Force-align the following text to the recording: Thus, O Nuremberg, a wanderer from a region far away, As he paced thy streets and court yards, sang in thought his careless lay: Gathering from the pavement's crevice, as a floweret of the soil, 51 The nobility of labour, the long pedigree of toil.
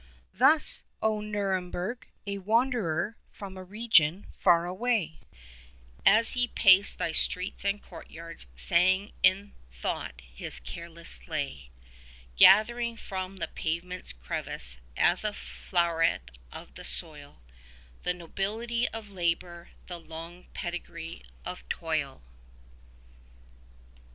Thus, 0.33 0.83
O 1.03 1.19
Nuremberg, 1.21 2.07
a 2.25 2.39
wanderer 2.39 3.17
from 3.31 3.55
a 3.55 3.63
region 3.63 4.25
far 4.39 4.65
away, 4.65 5.19
As 6.07 6.31
he 6.31 6.47
paced 6.47 6.97
thy 6.97 7.11
streets 7.11 7.63
and 7.63 7.83
court 7.83 8.09
yards, 8.09 8.47
sang 8.55 9.11
in 9.21 9.53
thought 9.71 10.21
his 10.33 10.59
careless 10.59 11.27
lay: 11.27 11.69
Gathering 12.35 12.97
from 12.97 13.37
the 13.37 13.47
pavement's 13.49 14.11
crevice, 14.11 14.79
as 14.97 15.23
a 15.23 15.33
floweret 15.33 16.31
of 16.51 16.73
the 16.73 16.83
soil, 16.83 17.35
51 17.97 17.97
The 18.01 18.13
nobility 18.15 18.87
of 18.89 19.11
labour, 19.11 19.69
the 19.85 19.99
long 19.99 20.47
pedigree 20.55 21.21
of 21.45 21.69
toil. 21.69 22.23